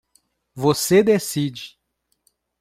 Você 0.55 1.03
decide. 1.03 1.77